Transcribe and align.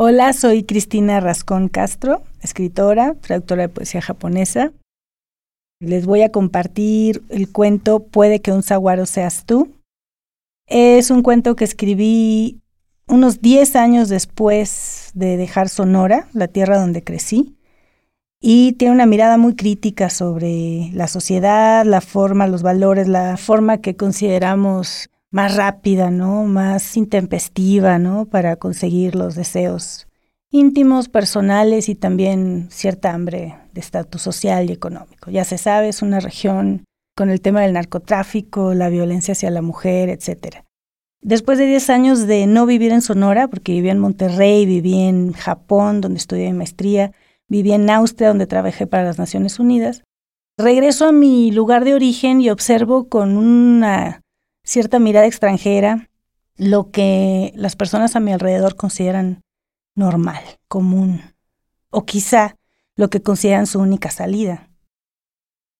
Hola, 0.00 0.32
soy 0.32 0.62
Cristina 0.62 1.18
Rascón 1.18 1.66
Castro, 1.68 2.22
escritora, 2.40 3.16
traductora 3.16 3.62
de 3.62 3.68
poesía 3.68 4.00
japonesa. 4.00 4.70
Les 5.80 6.06
voy 6.06 6.22
a 6.22 6.30
compartir 6.30 7.24
el 7.30 7.50
cuento 7.50 8.04
Puede 8.04 8.40
que 8.40 8.52
un 8.52 8.62
saguaro 8.62 9.06
seas 9.06 9.44
tú. 9.44 9.72
Es 10.68 11.10
un 11.10 11.22
cuento 11.22 11.56
que 11.56 11.64
escribí 11.64 12.60
unos 13.08 13.40
10 13.40 13.74
años 13.74 14.08
después 14.08 15.10
de 15.14 15.36
dejar 15.36 15.68
Sonora, 15.68 16.28
la 16.32 16.46
tierra 16.46 16.78
donde 16.78 17.02
crecí, 17.02 17.56
y 18.40 18.74
tiene 18.74 18.94
una 18.94 19.06
mirada 19.06 19.36
muy 19.36 19.56
crítica 19.56 20.10
sobre 20.10 20.92
la 20.92 21.08
sociedad, 21.08 21.84
la 21.84 22.02
forma, 22.02 22.46
los 22.46 22.62
valores, 22.62 23.08
la 23.08 23.36
forma 23.36 23.78
que 23.78 23.96
consideramos 23.96 25.10
más 25.30 25.56
rápida, 25.56 26.10
¿no? 26.10 26.44
Más 26.44 26.96
intempestiva, 26.96 27.98
¿no? 27.98 28.26
Para 28.26 28.56
conseguir 28.56 29.14
los 29.14 29.34
deseos 29.34 30.08
íntimos, 30.50 31.08
personales 31.08 31.88
y 31.88 31.94
también 31.94 32.68
cierta 32.70 33.12
hambre 33.12 33.56
de 33.72 33.80
estatus 33.80 34.22
social 34.22 34.70
y 34.70 34.72
económico. 34.72 35.30
Ya 35.30 35.44
se 35.44 35.58
sabe, 35.58 35.88
es 35.88 36.02
una 36.02 36.20
región 36.20 36.84
con 37.14 37.30
el 37.30 37.40
tema 37.40 37.62
del 37.62 37.74
narcotráfico, 37.74 38.74
la 38.74 38.88
violencia 38.88 39.32
hacia 39.32 39.50
la 39.50 39.60
mujer, 39.60 40.08
etc. 40.08 40.64
Después 41.20 41.58
de 41.58 41.66
10 41.66 41.90
años 41.90 42.26
de 42.26 42.46
no 42.46 42.64
vivir 42.64 42.92
en 42.92 43.02
Sonora, 43.02 43.48
porque 43.48 43.72
viví 43.72 43.90
en 43.90 43.98
Monterrey, 43.98 44.64
viví 44.66 45.00
en 45.00 45.32
Japón, 45.32 46.00
donde 46.00 46.18
estudié 46.18 46.52
maestría, 46.52 47.12
viví 47.48 47.72
en 47.72 47.90
Austria, 47.90 48.28
donde 48.28 48.46
trabajé 48.46 48.86
para 48.86 49.04
las 49.04 49.18
Naciones 49.18 49.58
Unidas, 49.58 50.04
regreso 50.56 51.06
a 51.06 51.12
mi 51.12 51.50
lugar 51.50 51.84
de 51.84 51.94
origen 51.94 52.40
y 52.40 52.50
observo 52.50 53.08
con 53.08 53.36
una 53.36 54.22
cierta 54.68 54.98
mirada 54.98 55.26
extranjera 55.26 56.10
lo 56.56 56.90
que 56.90 57.52
las 57.56 57.74
personas 57.74 58.16
a 58.16 58.20
mi 58.20 58.32
alrededor 58.32 58.76
consideran 58.76 59.40
normal, 59.94 60.42
común, 60.68 61.22
o 61.90 62.04
quizá 62.04 62.56
lo 62.94 63.08
que 63.08 63.22
consideran 63.22 63.66
su 63.66 63.80
única 63.80 64.10
salida. 64.10 64.68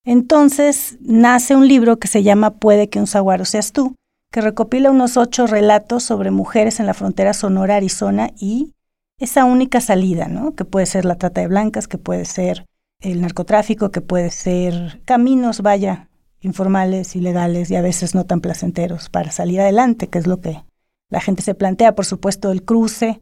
Entonces 0.04 0.96
nace 1.00 1.54
un 1.54 1.68
libro 1.68 1.98
que 1.98 2.08
se 2.08 2.22
llama 2.22 2.54
Puede 2.54 2.88
que 2.88 2.98
un 2.98 3.06
saguaro 3.06 3.44
seas 3.44 3.72
tú, 3.72 3.94
que 4.32 4.40
recopila 4.40 4.90
unos 4.90 5.18
ocho 5.18 5.46
relatos 5.46 6.02
sobre 6.02 6.30
mujeres 6.30 6.80
en 6.80 6.86
la 6.86 6.94
frontera 6.94 7.34
Sonora-Arizona 7.34 8.30
y 8.38 8.72
esa 9.18 9.44
única 9.44 9.82
salida, 9.82 10.28
¿no? 10.28 10.54
Que 10.54 10.64
puede 10.64 10.86
ser 10.86 11.04
la 11.04 11.16
trata 11.16 11.42
de 11.42 11.48
blancas, 11.48 11.88
que 11.88 11.98
puede 11.98 12.24
ser 12.24 12.64
el 13.00 13.20
narcotráfico, 13.20 13.90
que 13.90 14.00
puede 14.00 14.30
ser 14.30 15.02
caminos, 15.04 15.60
vaya, 15.60 16.07
informales, 16.40 17.16
ilegales 17.16 17.70
y 17.70 17.76
a 17.76 17.82
veces 17.82 18.14
no 18.14 18.24
tan 18.24 18.40
placenteros 18.40 19.08
para 19.08 19.30
salir 19.30 19.60
adelante, 19.60 20.08
que 20.08 20.18
es 20.18 20.26
lo 20.26 20.40
que 20.40 20.62
la 21.10 21.20
gente 21.20 21.42
se 21.42 21.54
plantea. 21.54 21.94
Por 21.94 22.04
supuesto, 22.04 22.52
el 22.52 22.64
cruce 22.64 23.20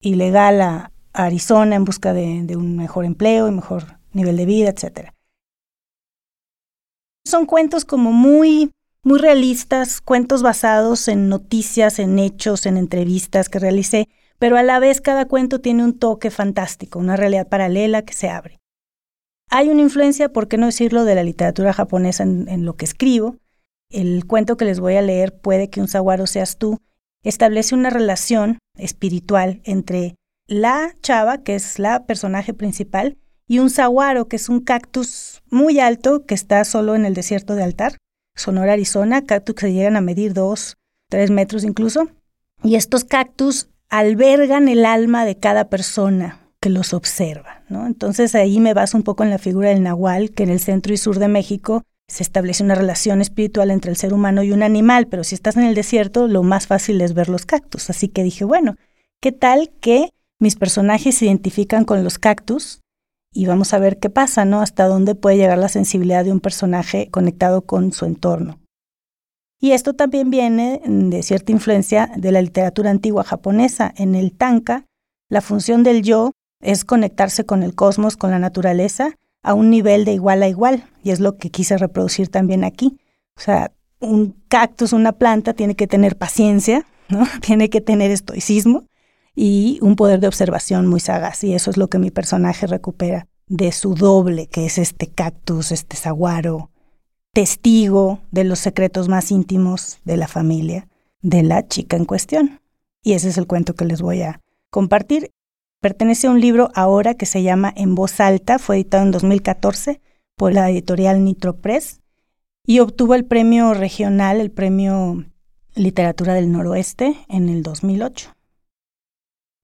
ilegal 0.00 0.60
a, 0.60 0.88
Arizona 1.14 1.76
en 1.76 1.84
busca 1.84 2.14
de, 2.14 2.56
un 2.56 2.74
mejor 2.74 3.04
empleo 3.04 3.46
y 3.46 3.52
mejor 3.52 3.98
nivel 4.12 4.38
de 4.38 4.46
vida, 4.46 4.70
etc. 4.70 5.10
Son 7.22 7.44
cuentos 7.44 7.84
como 7.84 8.12
muy, 8.12 8.70
muy 9.02 9.18
realistas, 9.18 10.00
cuentos 10.00 10.42
basados 10.42 11.08
en 11.08 11.28
noticias, 11.28 11.98
en 11.98 12.18
hechos, 12.18 12.64
en 12.64 12.78
entrevistas 12.78 13.50
que 13.50 13.58
realicé, 13.58 14.08
pero 14.38 14.56
a 14.56 14.62
la 14.62 14.78
vez 14.78 15.02
cada 15.02 15.26
cuento 15.26 15.60
tiene 15.60 15.84
un 15.84 15.98
toque 15.98 16.30
fantástico, 16.30 16.98
una 16.98 17.16
realidad 17.16 17.46
paralela 17.46 18.00
que 18.00 18.14
se 18.14 18.30
abre. 18.30 18.61
Hay 19.54 19.68
una 19.68 19.82
influencia, 19.82 20.30
por 20.30 20.48
qué 20.48 20.56
no 20.56 20.64
decirlo, 20.64 21.04
de 21.04 21.14
la 21.14 21.22
literatura 21.22 21.74
japonesa 21.74 22.22
en, 22.22 22.64
lo 22.64 22.74
que 22.74 22.86
escribo. 22.86 23.36
El 23.90 24.26
cuento 24.26 24.56
que 24.56 24.64
les 24.64 24.80
voy 24.80 24.96
a 24.96 25.02
leer, 25.02 25.38
Puede 25.38 25.68
que 25.68 25.82
un 25.82 25.88
saguaro 25.88 26.26
seas 26.26 26.56
tú, 26.56 26.78
establece 27.22 27.74
una 27.74 27.90
relación 27.90 28.60
espiritual 28.78 29.60
entre 29.64 30.14
la 30.46 30.94
chava, 31.02 31.42
que 31.42 31.54
es 31.54 31.78
la 31.78 32.06
personaje 32.06 32.54
principal, 32.54 33.18
y 33.46 33.58
un 33.58 33.68
saguaro, 33.68 34.26
que 34.26 34.36
es 34.36 34.48
un 34.48 34.60
cactus 34.60 35.42
muy 35.50 35.80
alto 35.80 36.24
que 36.24 36.34
está 36.34 36.64
solo 36.64 36.94
en 36.94 37.04
el 37.04 37.12
desierto 37.12 37.54
de 37.54 37.62
Altar, 37.62 37.98
Sonora, 38.34 38.72
Arizona, 38.72 39.26
cactus 39.26 39.54
que 39.54 39.70
llegan 39.70 39.96
a 39.96 40.00
medir 40.00 40.32
dos, 40.32 40.78
tres 41.10 41.30
metros 41.30 41.62
incluso. 41.64 42.08
Y 42.64 42.76
estos 42.76 43.04
cactus 43.04 43.68
albergan 43.90 44.68
el 44.68 44.86
alma 44.86 45.26
de 45.26 45.36
cada 45.36 45.68
persona, 45.68 46.41
que 46.62 46.70
los 46.70 46.94
observa. 46.94 47.62
¿no? 47.68 47.86
Entonces 47.86 48.34
ahí 48.36 48.60
me 48.60 48.72
baso 48.72 48.96
un 48.96 49.02
poco 49.02 49.24
en 49.24 49.30
la 49.30 49.38
figura 49.38 49.70
del 49.70 49.82
nahual, 49.82 50.30
que 50.30 50.44
en 50.44 50.48
el 50.48 50.60
centro 50.60 50.94
y 50.94 50.96
sur 50.96 51.18
de 51.18 51.26
México 51.26 51.82
se 52.08 52.22
establece 52.22 52.62
una 52.62 52.76
relación 52.76 53.20
espiritual 53.20 53.70
entre 53.70 53.90
el 53.90 53.96
ser 53.96 54.14
humano 54.14 54.42
y 54.42 54.52
un 54.52 54.62
animal, 54.62 55.08
pero 55.08 55.24
si 55.24 55.34
estás 55.34 55.56
en 55.56 55.64
el 55.64 55.74
desierto, 55.74 56.28
lo 56.28 56.42
más 56.42 56.68
fácil 56.68 57.00
es 57.00 57.14
ver 57.14 57.28
los 57.28 57.46
cactus. 57.46 57.90
Así 57.90 58.08
que 58.08 58.22
dije, 58.22 58.44
bueno, 58.44 58.76
¿qué 59.20 59.32
tal 59.32 59.70
que 59.80 60.10
mis 60.38 60.54
personajes 60.54 61.16
se 61.16 61.26
identifican 61.26 61.84
con 61.84 62.04
los 62.04 62.18
cactus? 62.18 62.80
Y 63.34 63.46
vamos 63.46 63.74
a 63.74 63.78
ver 63.78 63.98
qué 63.98 64.10
pasa, 64.10 64.44
¿no? 64.44 64.60
Hasta 64.60 64.86
dónde 64.86 65.14
puede 65.14 65.38
llegar 65.38 65.58
la 65.58 65.68
sensibilidad 65.68 66.24
de 66.24 66.32
un 66.32 66.40
personaje 66.40 67.08
conectado 67.10 67.62
con 67.62 67.92
su 67.92 68.04
entorno. 68.04 68.60
Y 69.58 69.72
esto 69.72 69.94
también 69.94 70.30
viene 70.30 70.80
de 70.84 71.22
cierta 71.22 71.50
influencia 71.50 72.10
de 72.16 72.30
la 72.30 72.42
literatura 72.42 72.90
antigua 72.90 73.24
japonesa. 73.24 73.92
En 73.96 74.14
el 74.14 74.32
tanka, 74.32 74.84
la 75.30 75.40
función 75.40 75.82
del 75.82 76.02
yo 76.02 76.32
es 76.62 76.84
conectarse 76.84 77.44
con 77.44 77.62
el 77.62 77.74
cosmos, 77.74 78.16
con 78.16 78.30
la 78.30 78.38
naturaleza, 78.38 79.16
a 79.42 79.54
un 79.54 79.70
nivel 79.70 80.04
de 80.04 80.12
igual 80.12 80.42
a 80.42 80.48
igual. 80.48 80.84
Y 81.02 81.10
es 81.10 81.20
lo 81.20 81.36
que 81.36 81.50
quise 81.50 81.76
reproducir 81.76 82.28
también 82.28 82.64
aquí. 82.64 82.98
O 83.36 83.40
sea, 83.40 83.72
un 84.00 84.36
cactus, 84.48 84.92
una 84.92 85.12
planta, 85.12 85.52
tiene 85.52 85.74
que 85.74 85.86
tener 85.86 86.16
paciencia, 86.16 86.86
¿no? 87.08 87.26
Tiene 87.40 87.68
que 87.68 87.80
tener 87.80 88.10
estoicismo 88.10 88.84
y 89.34 89.78
un 89.82 89.96
poder 89.96 90.20
de 90.20 90.28
observación 90.28 90.86
muy 90.86 91.00
sagaz. 91.00 91.44
Y 91.44 91.54
eso 91.54 91.70
es 91.70 91.76
lo 91.76 91.88
que 91.88 91.98
mi 91.98 92.10
personaje 92.10 92.66
recupera 92.66 93.26
de 93.48 93.72
su 93.72 93.94
doble, 93.94 94.46
que 94.46 94.66
es 94.66 94.78
este 94.78 95.08
cactus, 95.08 95.72
este 95.72 95.96
saguaro, 95.96 96.70
testigo 97.32 98.20
de 98.30 98.44
los 98.44 98.60
secretos 98.60 99.08
más 99.08 99.30
íntimos 99.30 99.98
de 100.04 100.16
la 100.16 100.28
familia 100.28 100.88
de 101.22 101.42
la 101.42 101.66
chica 101.66 101.96
en 101.96 102.04
cuestión. 102.04 102.60
Y 103.02 103.14
ese 103.14 103.28
es 103.28 103.38
el 103.38 103.46
cuento 103.46 103.74
que 103.74 103.84
les 103.84 104.02
voy 104.02 104.22
a 104.22 104.40
compartir. 104.70 105.30
Pertenece 105.82 106.28
a 106.28 106.30
un 106.30 106.40
libro 106.40 106.70
ahora 106.76 107.14
que 107.14 107.26
se 107.26 107.42
llama 107.42 107.72
En 107.74 107.96
voz 107.96 108.20
alta, 108.20 108.60
fue 108.60 108.76
editado 108.76 109.02
en 109.02 109.10
2014 109.10 110.00
por 110.36 110.52
la 110.52 110.70
editorial 110.70 111.24
Nitro 111.24 111.56
Press 111.56 112.00
y 112.64 112.78
obtuvo 112.78 113.16
el 113.16 113.24
premio 113.24 113.74
regional, 113.74 114.40
el 114.40 114.52
premio 114.52 115.24
Literatura 115.74 116.34
del 116.34 116.52
Noroeste 116.52 117.16
en 117.28 117.48
el 117.48 117.64
2008. 117.64 118.30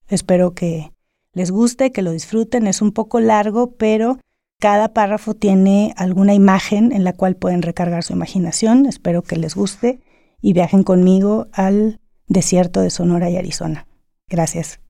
Espero 0.08 0.54
que 0.54 0.90
les 1.34 1.52
guste, 1.52 1.92
que 1.92 2.02
lo 2.02 2.10
disfruten. 2.10 2.66
Es 2.66 2.82
un 2.82 2.90
poco 2.90 3.20
largo, 3.20 3.76
pero 3.76 4.18
cada 4.58 4.92
párrafo 4.92 5.34
tiene 5.34 5.94
alguna 5.96 6.34
imagen 6.34 6.90
en 6.90 7.04
la 7.04 7.12
cual 7.12 7.36
pueden 7.36 7.62
recargar 7.62 8.02
su 8.02 8.12
imaginación. 8.12 8.86
Espero 8.86 9.22
que 9.22 9.36
les 9.36 9.54
guste 9.54 10.00
y 10.40 10.52
viajen 10.52 10.82
conmigo 10.82 11.46
al 11.52 12.00
desierto 12.26 12.80
de 12.80 12.90
Sonora 12.90 13.30
y 13.30 13.36
Arizona. 13.36 13.86
Gracias. 14.28 14.80